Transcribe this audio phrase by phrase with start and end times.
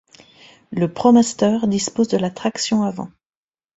[0.71, 3.09] Le ProMaster dispose de la traction avant.